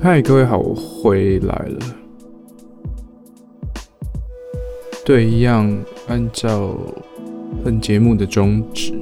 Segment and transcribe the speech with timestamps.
[0.00, 1.78] 嗨，各位好，我回来了。
[5.04, 6.76] 对，一样按照
[7.64, 8.94] 本节目的宗旨，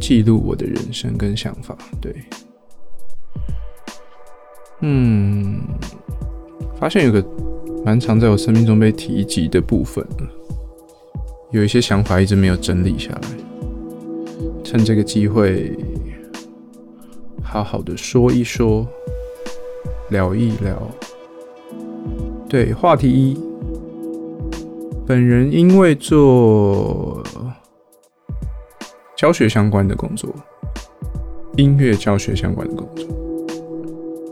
[0.00, 1.76] 记录我的人生跟想法。
[2.00, 2.14] 对，
[4.82, 5.60] 嗯，
[6.78, 7.24] 发现有个
[7.84, 10.06] 蛮常在我生命中被提及的部分，
[11.50, 13.28] 有一些想法一直没有整理下来，
[14.62, 15.76] 趁这个机会，
[17.42, 18.88] 好好的说一说。
[20.10, 20.80] 聊一聊，
[22.48, 23.38] 对话题一，
[25.06, 27.22] 本人因为做
[29.14, 30.34] 教学相关的工作，
[31.56, 33.06] 音乐教学相关的工作，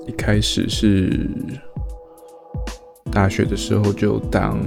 [0.06, 1.28] 一开始是
[3.12, 4.58] 大学的时候就当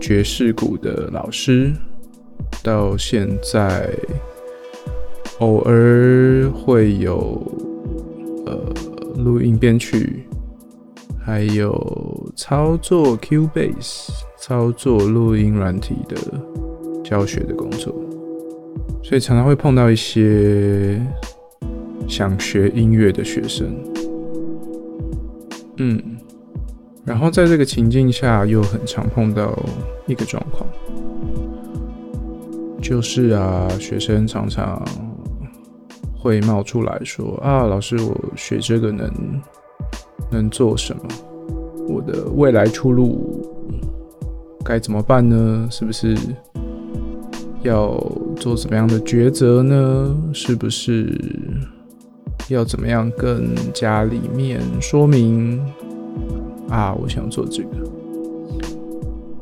[0.00, 1.72] 爵士鼓的老师，
[2.60, 3.88] 到现在
[5.38, 7.40] 偶尔会有。
[9.18, 10.24] 录音编曲，
[11.24, 16.16] 还有操作 Cubase、操作录音软体的
[17.02, 17.94] 教学的工作，
[19.02, 21.00] 所以常常会碰到一些
[22.06, 23.74] 想学音乐的学生。
[25.78, 26.00] 嗯，
[27.04, 29.58] 然后在这个情境下，又很常碰到
[30.06, 30.64] 一个状况，
[32.80, 34.80] 就是啊，学生常常。
[36.18, 39.08] 会冒出来说啊，老师，我学这个能
[40.30, 41.02] 能做什么？
[41.88, 43.40] 我的未来出路
[44.64, 45.68] 该怎么办呢？
[45.70, 46.16] 是不是
[47.62, 47.96] 要
[48.36, 50.14] 做怎么样的抉择呢？
[50.32, 51.16] 是不是
[52.48, 55.58] 要怎么样跟家里面说明
[56.68, 56.92] 啊？
[56.94, 57.68] 我想做这个，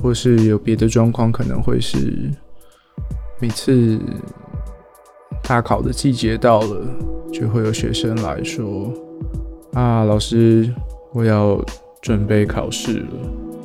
[0.03, 2.31] 或是有别的状况，可能会是
[3.41, 3.99] 每次。
[5.49, 6.85] 大考的季节到了，
[7.33, 8.93] 就会有学生来说
[9.75, 10.69] ：“啊，老师，
[11.13, 11.65] 我要
[12.03, 13.09] 准备考试了，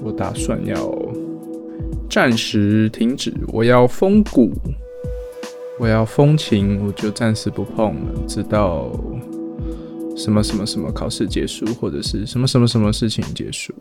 [0.04, 0.94] 我打算要
[2.08, 4.52] 暂时停止，我要封鼓，
[5.80, 8.92] 我要封琴，我就暂时不碰了，直到
[10.16, 13.74] 什么什么什么考试结束，或者是什么什么什么事情结束。”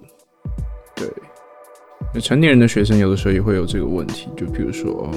[0.97, 5.11] 对，成年人的学生有的时候也会有这个问题，就比如说。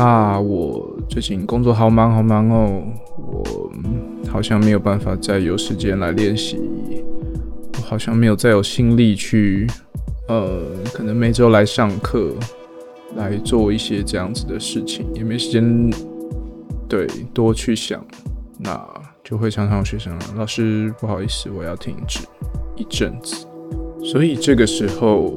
[0.00, 2.82] 啊，我最近工作好忙好忙哦，
[3.18, 3.70] 我
[4.30, 6.58] 好像没有办法再有时间来练习，
[7.74, 9.66] 我好像没有再有心力去，
[10.26, 12.32] 呃，可能每周来上课，
[13.14, 15.90] 来做一些这样子的事情，也没时间，
[16.88, 18.02] 对，多去想，
[18.58, 18.82] 那
[19.22, 22.20] 就会常常有学生啊，老师不好意思，我要停止
[22.74, 23.46] 一阵子，
[24.02, 25.30] 所以这个时候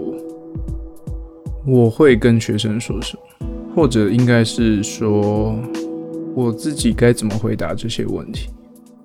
[1.67, 3.47] 我会跟学生说什么？
[3.75, 5.57] 或者应该是说，
[6.35, 8.49] 我自己该怎么回答这些问题？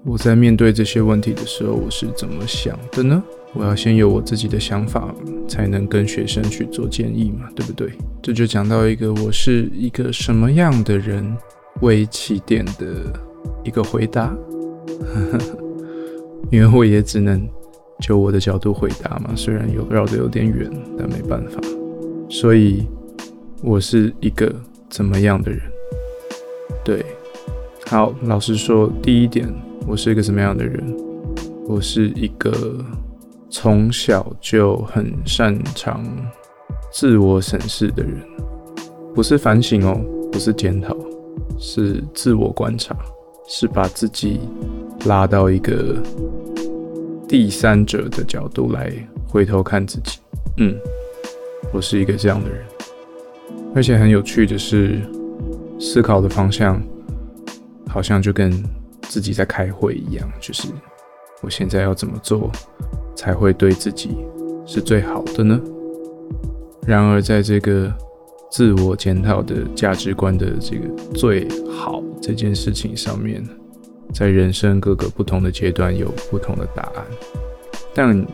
[0.05, 3.23] 我在面对这些问题的时候，我是怎么想的呢？
[3.55, 5.15] 我要先有我自己的想法，
[5.49, 7.91] 才能跟学生去做建议嘛，对不对？
[8.23, 11.37] 这就讲到一个我是一个什么样的人
[11.81, 13.13] 为起点的
[13.65, 14.37] 一个回答，
[16.53, 17.49] 因为我也只能
[18.01, 21.59] 就我的角度回答嘛，虽然有绕得有点远，但没办法，
[22.29, 22.87] 所以。
[23.61, 24.55] 我是一个
[24.89, 25.61] 怎么样的人？
[26.85, 27.05] 对，
[27.87, 29.53] 好，老实说，第一点，
[29.87, 30.97] 我是一个什么样的人？
[31.67, 32.53] 我是一个
[33.51, 36.05] 从小就很擅长
[36.93, 38.21] 自我审视的人，
[39.13, 40.97] 不是反省哦，不是检讨，
[41.59, 42.97] 是自我观察，
[43.49, 44.39] 是把自己
[45.07, 45.97] 拉到一个
[47.29, 48.93] 第三者的角度来
[49.27, 50.21] 回头看自己。
[50.59, 50.77] 嗯，
[51.73, 52.65] 我是一个这样的人。
[53.79, 55.01] 而且很有趣的是，
[55.79, 56.83] 思考的方向
[57.87, 58.53] 好像就跟
[59.03, 60.67] 自己在开会一样，就是
[61.43, 62.51] 我现在要怎么做
[63.15, 64.17] 才会对自己
[64.67, 65.61] 是最好的呢？
[66.89, 67.89] 然而，在这个
[68.51, 73.41] 自我检讨的价值观的这个最好这件事情上面，
[74.13, 77.05] 在人生各个不同的阶段有不同的答案，
[77.95, 78.27] 但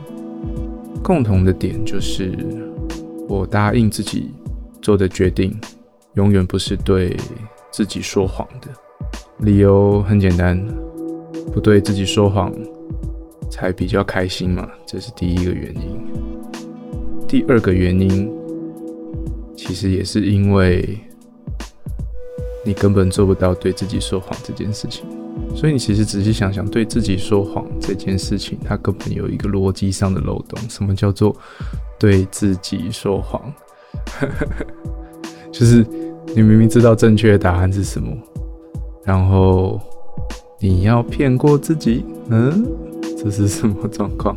[1.03, 2.33] 共同的点就是
[3.29, 4.33] 我答应自己。
[4.85, 5.59] 做的决定
[6.13, 7.17] 永远不是对
[7.73, 8.69] 自己说谎的，
[9.39, 10.63] 理由很简单，
[11.55, 12.53] 不对自己说谎
[13.51, 15.99] 才比较开心嘛，这是第一个原因。
[17.27, 18.31] 第二个原因，
[19.57, 21.01] 其实也是因为
[22.63, 25.07] 你根本做不到对自己说谎这件事情，
[25.57, 30.61] 所以你其实仔细想想，对自己说谎这件事情，它根本有一个逻辑上的漏洞。
[30.69, 31.35] 什么叫做
[31.99, 33.51] 对自己说谎？
[35.53, 35.87] 就是
[36.35, 38.17] 你明明知道正确的答案是什么，
[39.05, 39.81] 然后
[40.59, 42.67] 你要骗过自己，嗯，
[43.17, 44.37] 这是什么状况？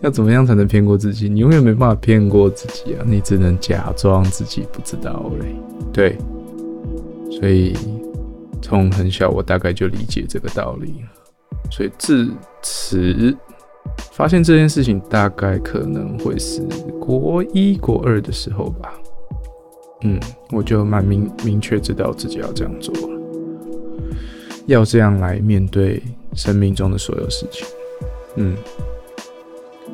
[0.00, 1.28] 要怎么样才能骗过自己？
[1.28, 3.04] 你永远没办法骗过自己啊！
[3.06, 5.54] 你只能假装自己不知道嘞。
[5.92, 6.18] 对，
[7.30, 7.72] 所以
[8.60, 11.04] 从很小我大概就理解这个道理，
[11.70, 12.28] 所以自
[12.62, 13.36] 此
[14.12, 16.62] 发现这件事情大概可能会是
[17.00, 18.92] 国一国二的时候吧。
[20.02, 20.18] 嗯，
[20.50, 23.20] 我就蛮明明确知道自己要这样做了，
[24.66, 26.02] 要这样来面对
[26.34, 27.66] 生命中的所有事情。
[28.36, 28.56] 嗯。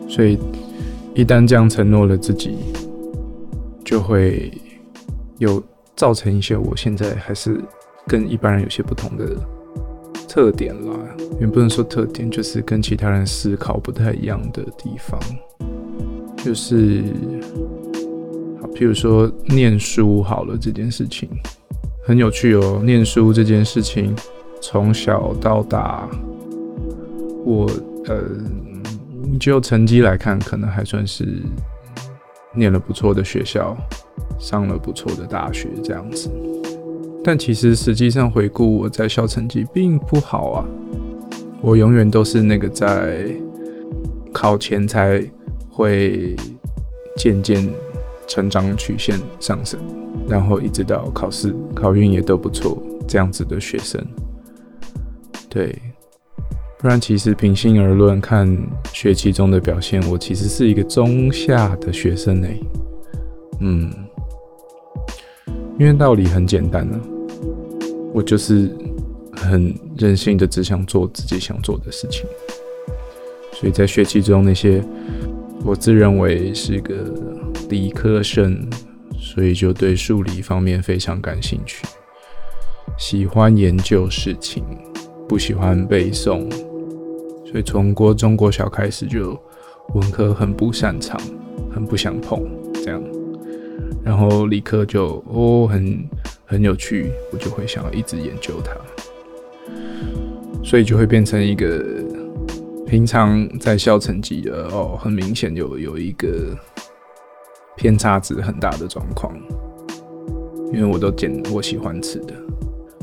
[0.09, 0.39] 所以，
[1.15, 2.57] 一旦这样承诺了自己，
[3.85, 4.51] 就会
[5.37, 5.63] 有
[5.95, 7.61] 造成一些我现在还是
[8.07, 9.37] 跟一般人有些不同的
[10.29, 10.93] 特点啦。
[11.41, 15.19] 也不能说特点，就是跟其他人思考不太一样的地方。
[16.37, 17.03] 就是，
[18.61, 21.29] 好，譬如说念书好了这件事情，
[22.05, 22.81] 很有趣哦。
[22.85, 24.15] 念书这件事情，
[24.61, 26.09] 从小到大，
[27.45, 27.69] 我
[28.07, 28.23] 呃。
[29.39, 31.43] 就成绩来看，可能还算是
[32.55, 33.77] 念了不错的学校，
[34.39, 36.31] 上了不错的大学这样子。
[37.29, 40.65] 但其实实际上回顾我在校成绩并不好啊，
[41.61, 43.27] 我永远都是那个在
[44.33, 45.23] 考前才
[45.69, 46.35] 会
[47.19, 47.69] 渐渐
[48.27, 49.79] 成长曲线上升，
[50.27, 54.03] 然后一直到考试考运也都不错这样子的学生，
[55.51, 55.79] 对。
[56.79, 58.49] 不然，其实平心而论，看
[58.95, 62.59] 学期中的表现，我其实是一个中下的学生诶。
[63.61, 63.93] 嗯，
[65.79, 66.99] 因为道理很简单呢，
[68.13, 68.71] 我就是
[69.33, 72.25] 很任性的，只想做自己想做的事情。
[73.53, 74.83] 所以在学期中那些
[75.65, 76.95] 我自认为是个
[77.69, 78.69] 理科生，
[79.19, 81.85] 所以就对数理方面非常感兴趣，
[82.97, 84.63] 喜欢研究事情，
[85.29, 86.49] 不喜欢背诵。
[87.45, 89.37] 所以从国中国小开始就
[89.95, 91.19] 文科很不擅长，
[91.75, 92.41] 很不想碰
[92.75, 93.03] 这样，
[94.05, 96.07] 然后理科就哦很
[96.49, 98.75] 很有趣，我就会想要一直研究它，
[100.65, 101.85] 所以就会变成一个
[102.87, 106.57] 平常在校成绩的哦，很明显有有一个
[107.77, 109.33] 偏差值很大的状况，
[110.73, 112.35] 因为我都捡我喜欢吃的，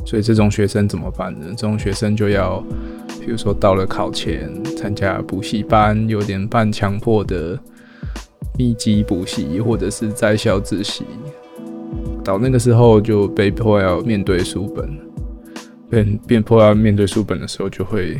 [0.05, 1.45] 所以这种学生怎么办呢？
[1.49, 2.61] 这种学生就要。
[3.17, 7.59] 比如说到了考前参加补习班，有点半强迫的
[8.55, 11.03] 密集补习，或者是在校自习，
[12.25, 14.99] 到那个时候就被迫要面对书本，
[15.89, 18.19] 被被迫要面对书本的时候，就会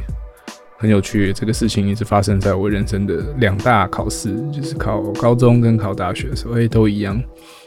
[0.78, 1.34] 很有趣。
[1.34, 7.20] 这个事情一直发生在我人生的两大考试，就是考高中跟考大学的时候，哎，都一样。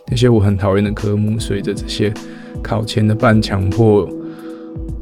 [0.09, 2.15] 那些我很讨厌的科目，随着这些
[2.63, 4.09] 考前的半强迫。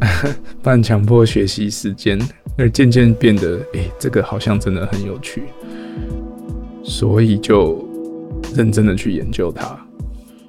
[0.62, 2.18] 半强迫学习时间，
[2.58, 5.44] 而渐渐变得，诶，这个好像真的很有趣，
[6.82, 7.88] 所以就
[8.54, 9.85] 认真的去研究它。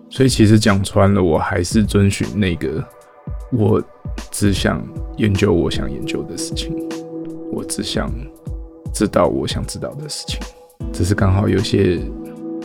[0.10, 2.84] 所以其实讲穿了，我还是遵循那个，
[3.52, 3.82] 我
[4.32, 4.82] 只想
[5.18, 6.74] 研究我想研究的事情，
[7.52, 8.12] 我只想
[8.94, 10.40] 知道我想知道的事情，
[10.92, 12.00] 只是刚好有些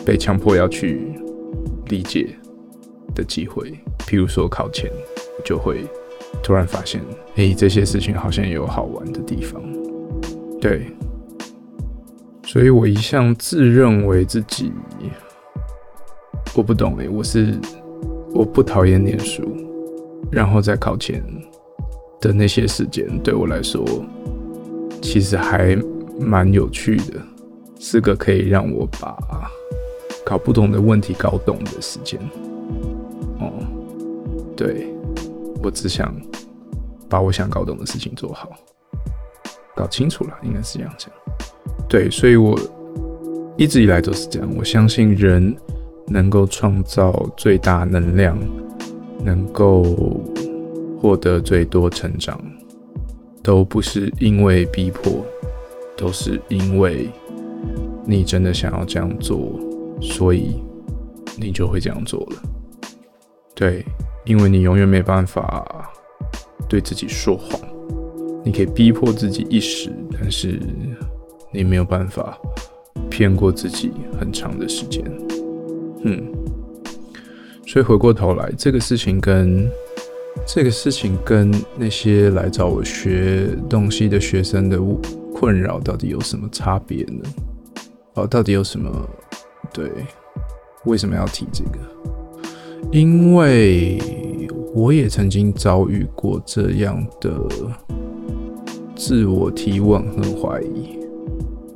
[0.04, 1.12] 被强迫要去
[1.86, 2.36] 理解
[3.14, 3.72] 的机会，
[4.06, 4.90] 譬如说考前
[5.44, 5.84] 就会。
[6.42, 7.00] 突然发现，
[7.36, 9.62] 哎，这些事情好像有好玩的地方，
[10.60, 10.86] 对，
[12.44, 14.72] 所以我一向自认为自己，
[16.54, 17.58] 我不懂哎，我是
[18.34, 19.42] 我不讨厌念书，
[20.30, 21.22] 然后在考前
[22.20, 23.84] 的那些时间对我来说，
[25.00, 25.76] 其实还
[26.20, 27.20] 蛮有趣的，
[27.78, 29.16] 是个可以让我把
[30.24, 32.20] 搞不懂的问题搞懂的时间，
[33.40, 33.52] 哦，
[34.56, 34.88] 对。
[35.64, 36.12] 我只想
[37.08, 38.50] 把我想搞懂的事情做好，
[39.76, 41.08] 搞清楚了，应该是这样讲。
[41.88, 42.58] 对，所以我
[43.56, 44.48] 一直以来都是这样。
[44.58, 45.54] 我相信人
[46.12, 48.38] 能够创造最大能量，
[49.24, 49.82] 能够
[51.00, 52.38] 获得最多成长，
[53.42, 55.24] 都不是因为逼迫，
[55.96, 57.08] 都是因为
[58.04, 59.58] 你真的想要这样做，
[60.00, 60.62] 所以
[61.36, 62.42] 你就会这样做了。
[63.54, 63.84] 对。
[64.24, 65.90] 因为你永远没办法
[66.68, 67.60] 对自己说谎，
[68.44, 70.60] 你可以逼迫自己一时，但是
[71.50, 72.38] 你没有办法
[73.10, 73.90] 骗过自己
[74.20, 75.02] 很长的时间。
[76.04, 76.22] 嗯，
[77.66, 79.70] 所以回过头来，这个事情跟
[80.46, 84.78] 这个事情跟那些来找我学东西的学生的
[85.34, 87.22] 困扰到底有什么差别呢？
[88.14, 88.90] 哦，到底有什么？
[89.72, 89.90] 对，
[90.84, 91.78] 为什么要提这个？
[92.90, 93.98] 因为
[94.74, 97.32] 我也曾经遭遇过这样的
[98.96, 100.98] 自我提问和怀疑，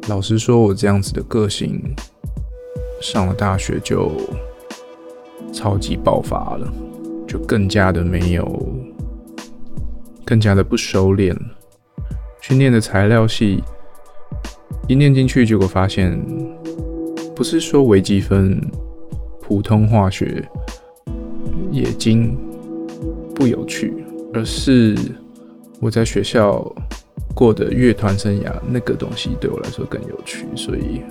[0.08, 1.80] 老实说，我这样子的个性，
[3.12, 4.10] 上了大学就
[5.52, 6.72] 超级爆发了，
[7.24, 8.68] 就更加的没有，
[10.24, 11.40] 更加的不收敛了。
[12.40, 13.62] 去念的材料系，
[14.88, 16.20] 一念进去，结果发现，
[17.34, 18.60] 不是说微积分、
[19.40, 20.44] 普通化学、
[21.70, 22.36] 冶金
[23.36, 24.96] 不有趣，而是
[25.80, 26.74] 我在学校。
[27.34, 31.02] 过的乐团生涯，那个东西对我来说更有趣，所以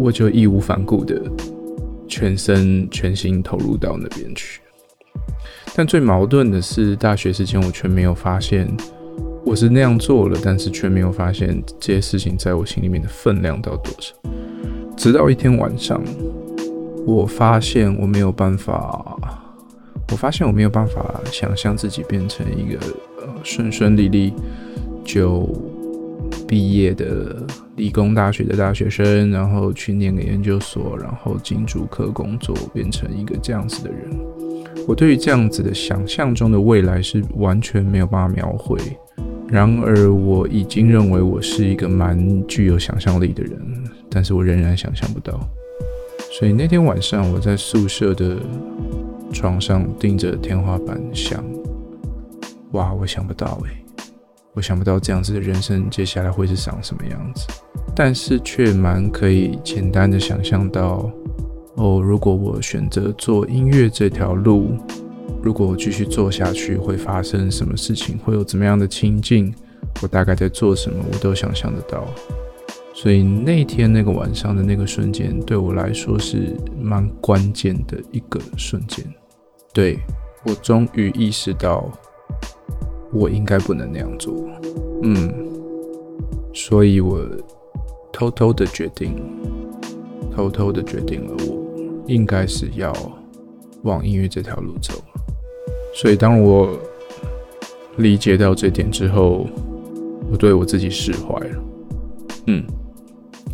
[0.00, 1.20] 我就义无反顾的
[2.08, 4.62] 全身全心投入到那边去。
[5.74, 8.66] 但最矛盾的是，大学时间我却没有发现
[9.44, 14.14] 我是那样做了，但是却没有发现这些事情在我心里面的分量到多少。
[14.96, 16.02] 直到一天晚上，
[17.06, 19.18] 我发现我没有办法，
[20.10, 22.78] 我发现我没有办法想象自己变成一个
[23.20, 24.32] 呃顺顺利利。
[25.02, 25.48] 就
[26.50, 34.10] 毕业的理工大学的大学生，然后去念个研究所，然后进主科工作，变成一个这样子的人。
[34.88, 38.76] 我对于这样子的想象中的未来是完全没有办法描绘。
[39.46, 43.56] 然而，我已经认为我是一个蛮具有想象力的人，
[44.10, 45.38] 但是我仍然想象不到。
[46.32, 48.38] 所以那天晚上，我在宿舍的
[49.32, 51.44] 床上盯着天花板想：
[52.72, 53.70] 哇，我想不到诶。
[54.52, 57.46] 我想不到这样子的人生接下来会是长什么样子，
[57.94, 61.08] 但是却蛮可以简单的想象到，
[61.76, 64.76] 哦，如果我选择做音乐这条路，
[65.40, 69.54] 如果我继续做下去，会发生什么事情，会有怎么样的情境，
[70.02, 72.04] 我大概在做什么，我都想象得到。
[72.92, 79.04] 所以那天那个晚上的那个瞬间，对我来说是蛮关键的一个瞬间。
[79.72, 80.00] 对
[80.44, 81.88] 我终于意识到。
[83.12, 84.32] 我应该不能那样做，
[85.02, 85.32] 嗯，
[86.54, 87.20] 所以我
[88.12, 89.16] 偷偷的决定，
[90.30, 91.66] 偷偷的决定了，我
[92.06, 92.92] 应该是要
[93.82, 94.94] 往音乐这条路走。
[95.92, 96.78] 所以当我
[97.96, 99.44] 理解到这点之后，
[100.30, 101.62] 我对我自己释怀了。
[102.46, 102.64] 嗯，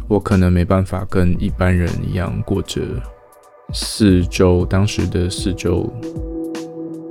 [0.06, 2.82] 我可能没办法跟一般人一样过着
[3.72, 5.90] 四周当时的四周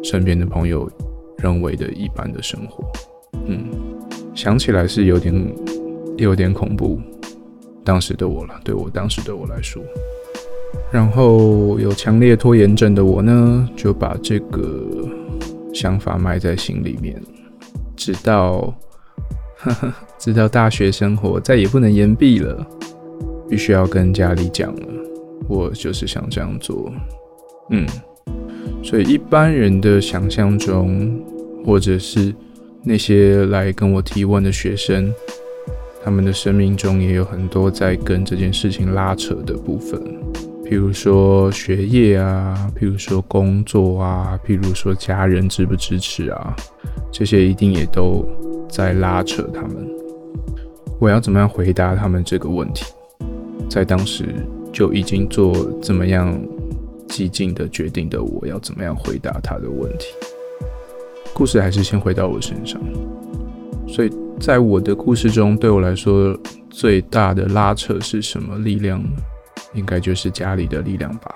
[0.04, 0.88] 身边的朋友。
[1.38, 2.84] 认为的一般的生活，
[3.48, 3.66] 嗯，
[4.34, 5.56] 想起来是有点
[6.18, 7.00] 有点恐怖。
[7.84, 9.80] 当时的我了，对我当时的我来说，
[10.92, 15.08] 然后有强烈拖延症的我呢，就把这个
[15.72, 17.22] 想法埋在心里面，
[17.96, 18.74] 直到
[20.18, 22.66] 直到大学生活再也不能延毕了，
[23.48, 24.88] 必须要跟家里讲了，
[25.48, 26.92] 我就是想这样做，
[27.70, 27.88] 嗯，
[28.86, 31.20] 所以一般人的想象中。
[31.66, 32.32] 或者是
[32.84, 35.12] 那些来跟我提问的学生，
[36.04, 40.00] 他们的生命中也有很多在跟这件事情拉扯的部分，
[40.64, 46.56] 譬如说学业啊，譬如说工作啊，譬如说家人支不支持啊，
[47.12, 48.24] 这些一定也都
[48.70, 49.76] 在拉扯他们。
[51.00, 52.86] 我要怎么样回答他们这个问题？
[53.68, 54.26] 在当时
[54.72, 55.52] 就已经做
[55.82, 56.40] 怎么样
[57.08, 60.08] 寂静的决定的，我要怎么样回答他的问题？
[61.34, 62.82] 故事还是先回到我身上，
[63.88, 66.38] 所以在我的故事中，对我来说
[66.70, 69.04] 最大的拉扯是什么力量？
[69.74, 71.36] 应该就是家里的力量吧。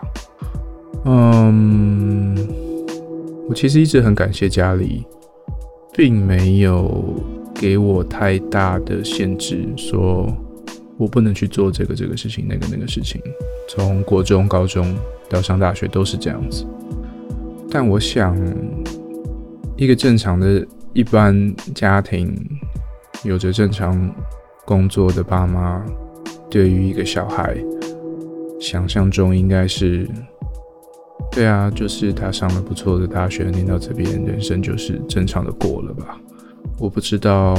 [1.04, 2.38] 嗯，
[3.50, 5.06] 我其实一直很感谢家里，
[5.94, 7.22] 并没有
[7.54, 10.34] 给我太大的限制，说
[10.98, 13.22] 我不能去做这个这个事情，那个那个事情。
[13.68, 14.96] 从国中、高中
[15.30, 16.66] 到上大学都是这样子，
[17.70, 18.36] 但我想。
[19.78, 22.36] 一个正常的一般家庭，
[23.24, 24.14] 有着正常
[24.66, 25.82] 工作的爸妈，
[26.50, 27.56] 对于一个小孩，
[28.60, 30.06] 想象中应该是，
[31.32, 36.20] 对啊，就是他上了不错的大学，念到这边，人生就是正常的过了吧？
[36.78, 37.56] 我不知道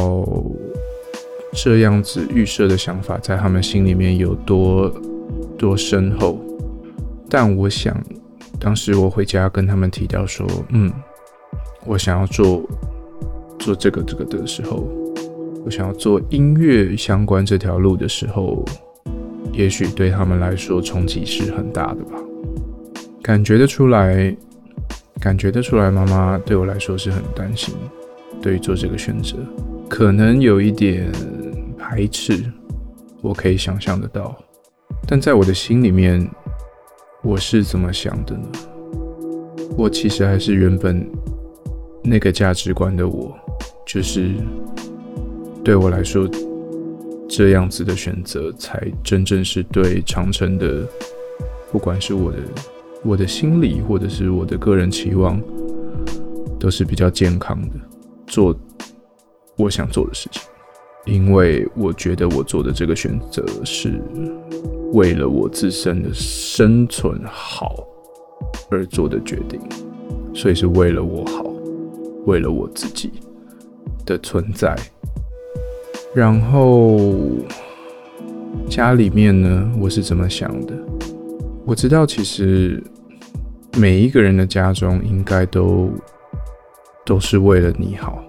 [1.54, 4.92] 这样子预设的想法在他们心里面有多
[5.56, 6.38] 多深厚，
[7.30, 7.96] 但我想，
[8.58, 10.92] 当时我回家跟他们提到说，嗯。
[11.86, 12.62] 我想要做
[13.58, 14.86] 做这个这个的时候，
[15.64, 18.62] 我想要做音乐相关这条路的时候，
[19.50, 22.18] 也许对他们来说冲击是很大的吧。
[23.22, 24.36] 感觉得出来，
[25.18, 27.74] 感觉得出来，妈妈对我来说是很担心，
[28.42, 29.38] 对于做这个选择，
[29.88, 31.10] 可能有一点
[31.78, 32.44] 排斥，
[33.22, 34.36] 我可以想象得到。
[35.08, 36.30] 但在我的心里面，
[37.22, 38.48] 我是怎么想的呢？
[39.76, 41.08] 我其实还是原本。
[42.02, 43.38] 那个价值观的我，
[43.86, 44.30] 就是
[45.62, 46.26] 对我来说，
[47.28, 50.88] 这样子的选择才真正是对长城的，
[51.70, 52.38] 不管是我的
[53.04, 55.38] 我的心理或者是我的个人期望，
[56.58, 57.76] 都是比较健康的，
[58.26, 58.58] 做
[59.56, 60.42] 我想做的事情，
[61.04, 64.00] 因为我觉得我做的这个选择是
[64.92, 67.86] 为了我自身的生存好
[68.70, 69.60] 而做的决定，
[70.34, 71.44] 所以是为了我好，
[72.26, 73.12] 为了我自己
[74.04, 74.76] 的存在。
[76.12, 76.98] 然后
[78.68, 80.74] 家里面呢，我是怎么想的？
[81.64, 82.82] 我知道，其实
[83.78, 85.88] 每一个人的家中应该都
[87.06, 88.22] 都是为了你好。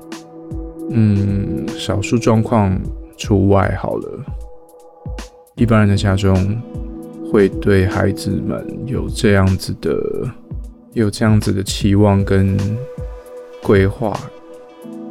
[0.92, 2.80] 嗯，少数状况
[3.18, 4.26] 除外好了。
[5.62, 6.60] 一般人的家中
[7.32, 9.96] 会对孩子们有这样子的、
[10.94, 12.58] 有这样子的期望跟
[13.62, 14.20] 规划，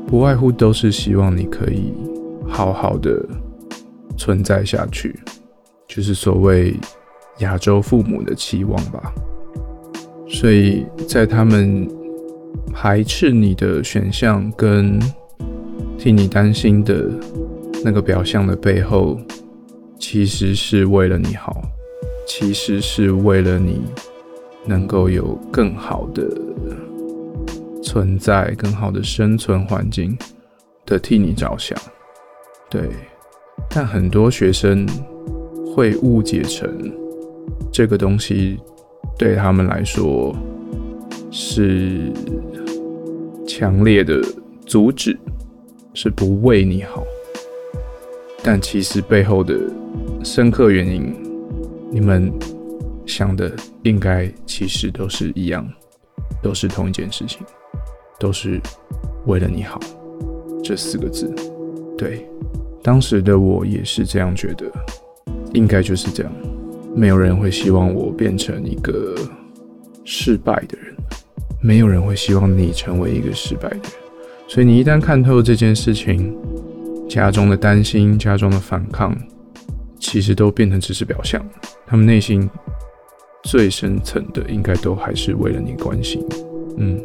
[0.09, 1.95] 不外乎都是希望你可以。
[2.49, 3.25] 好好的
[4.17, 5.15] 存在下去，
[5.87, 6.75] 就是所谓
[7.39, 9.15] 亚洲父母的期望吧。
[10.29, 11.89] 所以在他们
[12.73, 14.99] 排斥你的选项跟
[15.97, 17.09] 替你担心的
[17.85, 19.17] 那个表象的背后，
[20.01, 21.63] 其实是为了你好，
[22.27, 23.83] 其实是为了你
[24.65, 26.27] 能够有更好的
[27.83, 30.17] 存在、更好的生存环境
[30.87, 31.79] 的替你着想。
[32.71, 32.89] 对，
[33.69, 34.89] 但很多学生
[35.77, 36.93] 会误解成
[37.71, 38.59] 这个东西
[39.19, 40.35] 对他们来说
[41.31, 42.11] 是
[43.47, 44.21] 强烈的
[44.67, 45.17] 阻止，
[45.93, 47.05] 是不为你好。
[48.43, 49.55] 但其实背后的
[50.23, 51.15] 深刻原因，
[51.91, 52.33] 你们
[53.07, 53.51] 想的
[53.83, 55.67] 应该其实都是一样，
[56.43, 57.41] 都是同一件事情，
[58.19, 58.61] 都是
[59.27, 59.81] 为了你好
[60.63, 61.33] 这四个字。
[61.97, 62.27] 对。
[62.83, 64.65] 当时的我也是这样觉得，
[65.53, 66.33] 应该就是这样。
[66.97, 69.15] 没有人会希望我变成一个
[70.03, 70.97] 失败的人，
[71.61, 73.83] 没有人会希望你成为一个失败的人。
[74.49, 76.35] 所以你一旦看透这件事情，
[77.07, 79.15] 家中的担心、家中的反抗，
[80.01, 81.41] 其实都变成只是表象。
[81.87, 82.51] 他们内心
[83.45, 86.25] 最深层的，应该都还是为了你关心。
[86.79, 87.01] 嗯，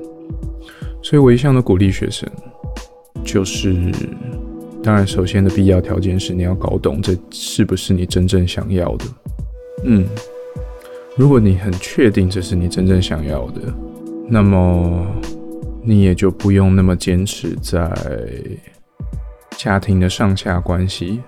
[1.04, 2.28] 所以我一向都鼓励学生，
[3.24, 3.92] 就是。
[4.84, 9.06] 当然，首先的必要条件是你要搞懂这是不是你真正想要的。
[9.84, 10.06] 嗯，
[11.18, 13.62] 如果你很确定这是你真正想要的，
[14.30, 15.08] 那么
[15.82, 17.92] 你也就不用那么坚持在
[19.58, 21.22] 家庭的上下关系，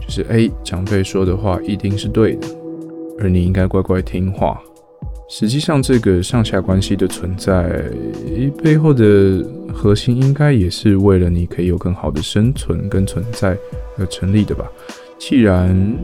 [0.00, 2.46] 就是 A 长辈说的话一定是对的，
[3.18, 4.60] 而你应该乖乖听话。
[5.30, 7.82] 实际上，这个上下关系的存在
[8.62, 13.54] 背后的核心，应该也是为了你可以有更好的生存跟存在
[13.98, 14.64] 而成立的吧？
[15.18, 15.94] 既然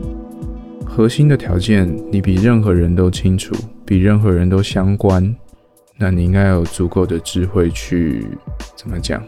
[0.85, 5.35] 核心的条件你比任何人都清楚，比任何人都相关，
[5.97, 8.27] 那你应该有足够的智慧去
[8.75, 9.23] 怎么讲？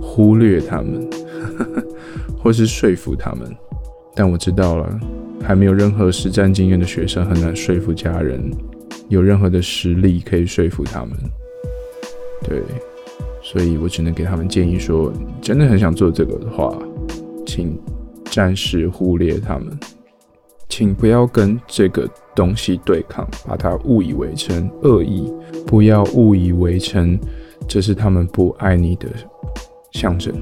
[0.00, 1.06] 忽略他们，
[2.42, 3.54] 或是说服他们？
[4.14, 5.00] 但我知道了，
[5.42, 8.50] 还没有任何实战经验的学生很难说服家人。
[9.08, 11.10] 有任何的实力可以说服他们，
[12.42, 12.62] 对，
[13.42, 16.74] 所以我只能给他们建议说：，真的很想做这个的话，
[17.46, 17.78] 请
[18.24, 19.78] 暂时忽略他们，
[20.70, 25.30] 请不要跟这个东西对抗，把它误以为成恶意，
[25.66, 27.18] 不要误以为成
[27.68, 29.06] 这是他们不爱你的
[29.92, 30.34] 象征，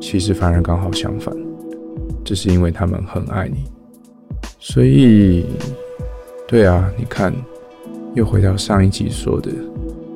[0.00, 1.34] 其实反而刚好相反，
[2.24, 3.64] 这是因为他们很爱你，
[4.58, 5.46] 所以，
[6.46, 7.32] 对啊，你看。
[8.14, 9.52] 又回到上一集说的，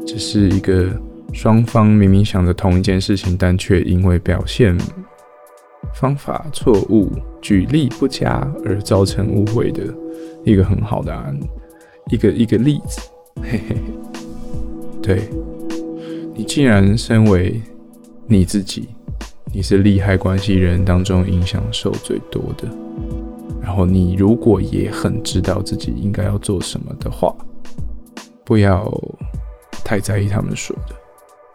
[0.04, 0.88] 这是一个
[1.32, 4.76] 双方明明想着同一件事情，但却因为表现
[5.94, 9.84] 方法错误、举例不佳而造成误会的
[10.42, 11.38] 一个很好的案，
[12.10, 13.00] 一个一个例子。
[13.40, 13.76] 嘿嘿，
[15.00, 15.28] 对
[16.34, 17.60] 你既然身为
[18.26, 18.88] 你自己，
[19.52, 22.66] 你是利害关系人当中影响受最多的，
[23.60, 27.34] 然后你如果也很知道自己应该要做什么的话。
[28.44, 28.92] 不要
[29.84, 30.94] 太在意他们说的，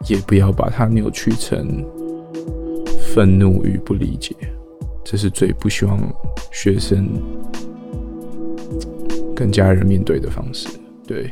[0.08, 1.84] 也不要把它扭曲成
[3.14, 4.34] 愤怒与不理解，
[5.04, 6.00] 这是最不希望
[6.50, 7.06] 学生
[9.36, 10.68] 跟家人面对的方式。
[11.06, 11.30] 对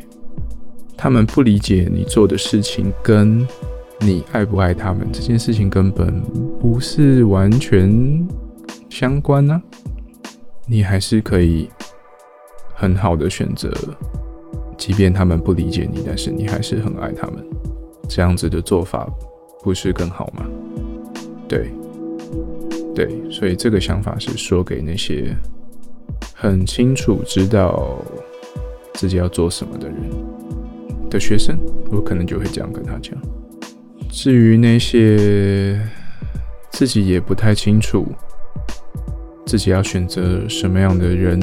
[0.96, 3.46] 他们不理解你做的事情，跟
[4.06, 6.22] 你爱不爱他们这件事情根本
[6.60, 8.24] 不是完全
[8.88, 9.60] 相关呢。
[10.64, 11.68] 你还是可以
[12.72, 13.68] 很好的选择。
[14.78, 17.44] 即便他们不理解你，但是你还是很爱他们，
[18.08, 19.10] 这样子的做法
[19.64, 20.46] 不是更好吗？
[21.48, 21.72] 对，
[22.94, 25.34] 对，所以这个想法是说给那些
[26.32, 27.96] 很清楚知道
[28.94, 29.96] 自己要做什么的人
[31.10, 31.58] 的学生，
[31.90, 33.18] 我可能就会这样跟他讲。
[34.16, 35.78] 至于那些
[36.70, 38.06] 自己也不太清楚
[39.44, 41.38] 自己要选择什么样的人，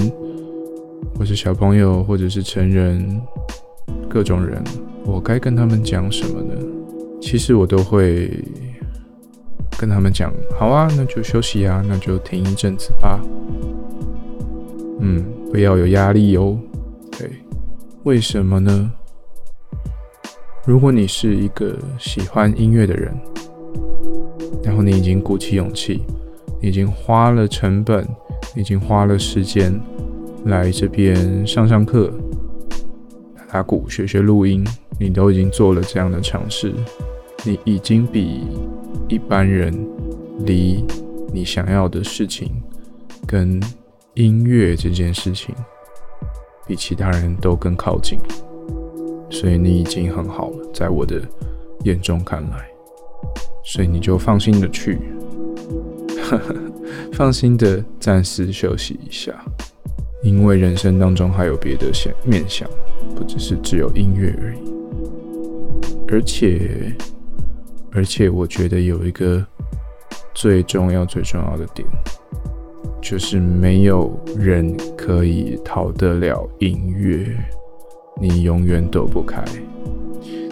[1.15, 3.21] 或是小朋友，或者是成人，
[4.09, 4.59] 各种人，
[5.05, 6.55] 我该跟他们讲什么呢？
[7.21, 8.43] 其实我都会。
[9.75, 13.19] 跟他们讲，好啊，那就休息啊，那就停一阵子吧。
[14.99, 16.57] 嗯，不要有压力哦。
[17.17, 17.29] 对，
[18.03, 18.91] 为什么呢？
[20.65, 23.13] 如果你是一个喜欢音乐的人，
[24.63, 26.02] 然后你已经鼓起勇气，
[26.62, 28.08] 已经花了成本，
[28.56, 29.78] 已经花了时间
[30.45, 32.13] 来这边上上课、
[33.36, 34.65] 打打鼓、学学录音，
[34.99, 36.73] 你都已经做了这样的尝试，
[37.43, 38.41] 你已经比。
[39.10, 39.71] 一般人
[40.39, 40.84] 离
[41.32, 42.49] 你想要的事情
[43.28, 43.62] 跟
[44.15, 45.54] 音乐这件事情
[46.65, 48.17] 比其他人都更靠近，
[49.34, 51.19] 所以你已经很好了，在我的
[51.84, 52.67] 眼中看来，
[53.65, 55.00] 所以你就放心的去，
[57.12, 59.34] 放心的暂时休息一下，
[60.22, 62.69] 因为人生当中还有别的想面向，
[63.15, 64.60] 不只是只有音乐而已，
[66.08, 66.93] 而且。
[67.96, 69.46] 而且我觉得有一个
[70.34, 71.88] 最重要、最重要的点，
[73.00, 77.28] 就是没有人可以逃得了音乐，
[78.19, 79.43] 你永远躲不开。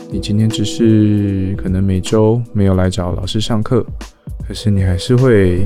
[0.10, 3.86] 你今天只是可能每周没有来找老师上课，
[4.46, 5.66] 可是你还是会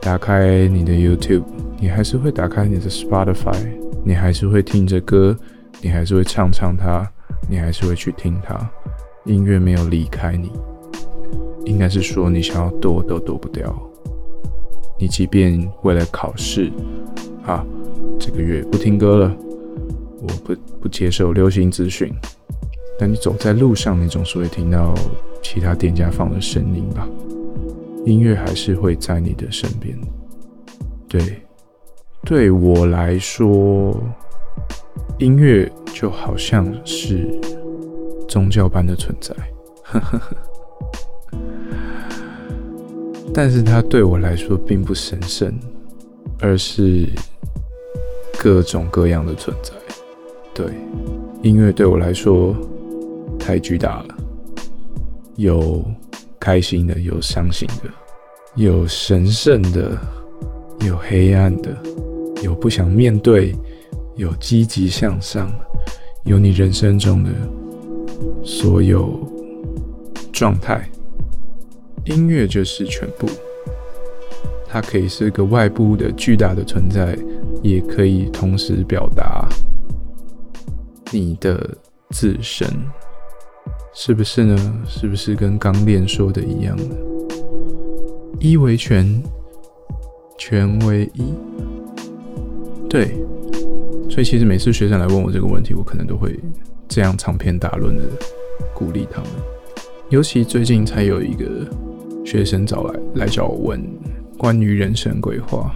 [0.00, 1.44] 打开你的 YouTube，
[1.80, 3.56] 你还是会打开你的 Spotify，
[4.04, 5.34] 你还是会听着歌，
[5.80, 7.10] 你还是会唱唱它，
[7.48, 8.70] 你还是会去听它。
[9.24, 10.50] 音乐没有离开你，
[11.64, 13.74] 应该是说你想要躲都躲不掉。
[14.98, 16.70] 你即便为了考试，
[17.46, 17.64] 啊，
[18.18, 19.36] 这个月不听歌了，
[20.20, 22.12] 我不不接受流行资讯，
[22.98, 24.94] 但你走在路上，你总是会听到
[25.42, 27.08] 其他店家放的声音吧？
[28.04, 29.98] 音乐还是会在你的身边。
[31.08, 31.42] 对，
[32.24, 33.98] 对我来说，
[35.18, 37.28] 音乐就好像是。
[38.28, 39.34] 宗教般的存在，
[43.34, 45.52] 但是它对我来说并不神圣，
[46.38, 47.08] 而是
[48.38, 49.72] 各种各样的存在。
[50.54, 50.66] 对，
[51.42, 52.54] 音乐对我来说
[53.38, 54.16] 太巨大了，
[55.36, 55.84] 有
[56.38, 57.90] 开心的，有伤心的，
[58.56, 59.98] 有神圣的，
[60.86, 61.76] 有黑暗的，
[62.42, 63.54] 有不想面对，
[64.16, 65.50] 有积极向上，
[66.24, 67.30] 有你人生中的。
[68.42, 69.18] 所有
[70.30, 70.86] 状态，
[72.04, 73.26] 音乐就是全部。
[74.68, 77.16] 它可以是个外部的巨大的存在，
[77.62, 79.48] 也可以同时表达
[81.12, 81.76] 你的
[82.10, 82.68] 自身，
[83.94, 84.82] 是不是呢？
[84.86, 86.94] 是不是跟刚练说的一样呢？
[88.38, 89.22] 一为全，
[90.38, 91.34] 全为一。
[92.88, 93.14] 对，
[94.08, 96.38] 所以其实每次学生来问我这个问题，我可能都会。
[96.92, 98.02] 这样长篇大论的
[98.74, 99.30] 鼓励他们，
[100.08, 101.46] 尤其最近才有一个
[102.24, 103.80] 学生找来来找我问
[104.36, 105.72] 关于人生规划。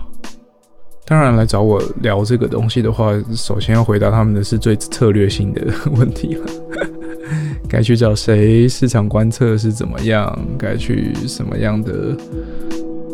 [1.06, 5.62] 当然来找我聊这个东西的话，首先要回答他们的是最策略性的
[5.96, 6.46] 问题了。
[7.68, 8.68] 该去找谁？
[8.68, 10.38] 市场观测是怎么样？
[10.58, 12.16] 该去什么样的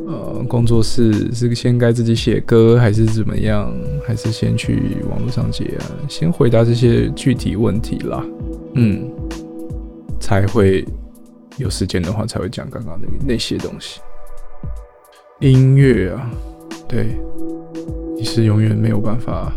[0.06, 0.44] 呃？
[0.48, 3.72] 工作室是先该自己写歌，还是怎么样？
[4.06, 5.84] 还是先去网络上接啊？
[6.08, 8.24] 先回答这些具体问题啦，
[8.74, 9.10] 嗯，
[10.20, 10.84] 才会
[11.56, 14.00] 有时间的话才会讲刚刚那那些东西。
[15.40, 16.30] 音乐啊，
[16.88, 17.16] 对，
[18.20, 19.50] 你是永远没有办法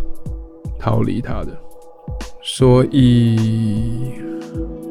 [0.79, 1.49] 逃离它的，
[2.41, 4.13] 所以，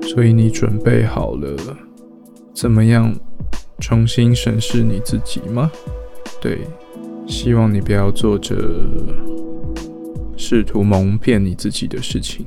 [0.03, 1.57] 所以你准备好了，
[2.55, 3.11] 怎么样？
[3.81, 5.73] 重新审视你自己吗？
[6.39, 6.59] 对，
[7.27, 8.55] 希望你不要做着
[10.37, 12.45] 试图蒙骗你自己的事情，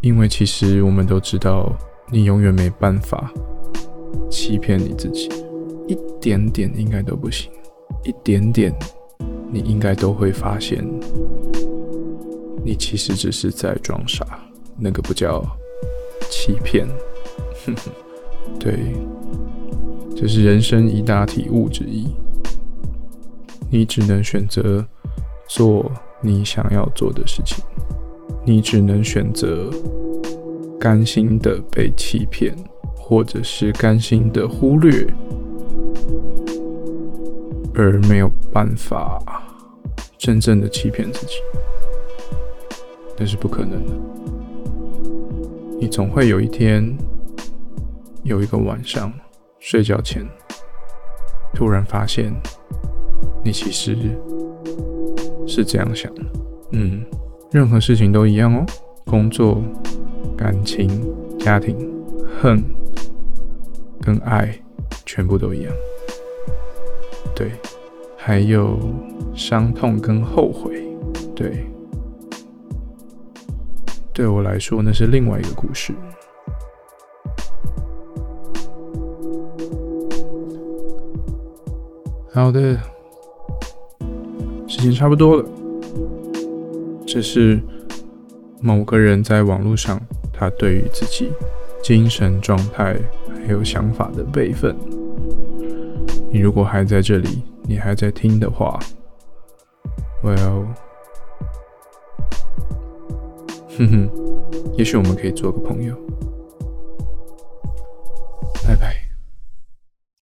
[0.00, 1.76] 因为其实我们都知道，
[2.08, 3.32] 你永远没办法
[4.30, 5.28] 欺骗你自己，
[5.88, 7.50] 一点点应该都不行，
[8.04, 8.72] 一点点
[9.52, 10.84] 你应该都会发现，
[12.64, 14.24] 你其实只是在装傻，
[14.78, 15.44] 那个不叫
[16.30, 16.86] 欺骗，
[18.58, 18.94] 对。
[20.16, 22.06] 这是人生一大体悟之一。
[23.70, 24.84] 你只能选择
[25.48, 27.64] 做你想要做的事情，
[28.44, 29.70] 你只能选择
[30.78, 32.54] 甘心的被欺骗，
[32.94, 35.06] 或者是甘心的忽略。
[37.72, 39.22] 而没有办法
[40.20, 41.36] 真正的欺骗自己，
[43.16, 43.92] 那是不可能的。
[45.80, 46.94] 你总会有一天，
[48.22, 49.10] 有一个晚上
[49.58, 50.22] 睡觉前，
[51.54, 52.30] 突然发现，
[53.42, 53.96] 你其实
[55.46, 56.22] 是这样想的。
[56.72, 57.02] 嗯，
[57.50, 58.66] 任何事情都一样哦，
[59.06, 59.62] 工作、
[60.36, 60.86] 感情、
[61.38, 61.90] 家庭、
[62.38, 62.62] 恨
[64.02, 64.54] 跟爱，
[65.06, 65.72] 全部都一样。
[67.34, 67.52] 对，
[68.22, 68.78] 还有
[69.34, 70.86] 伤痛跟后悔，
[71.34, 71.64] 对，
[74.12, 75.94] 对我来说那是另外一个故事。
[82.30, 82.78] 好的，
[84.68, 85.48] 时间差不多了。
[87.06, 87.58] 这是
[88.60, 89.98] 某个人在网络上，
[90.30, 91.30] 他对于自己
[91.82, 92.96] 精神状态
[93.34, 94.76] 还有想法的备份。
[96.30, 98.76] 你如果还在这里，你还在听的话
[100.24, 100.66] ，Well，
[103.78, 104.10] 哼哼，
[104.76, 105.94] 也许我们可以做个朋友。
[108.66, 109.09] 拜拜。